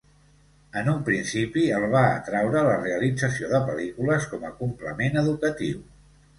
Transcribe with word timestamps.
En 0.79 0.87
un 0.93 1.03
principi 1.09 1.65
el 1.81 1.85
va 1.91 2.01
atraure 2.15 2.65
la 2.69 2.79
realització 2.81 3.53
de 3.55 3.63
pel·lícules 3.69 4.29
com 4.35 4.51
a 4.51 4.55
complement 4.65 5.25
educatiu. 5.27 5.89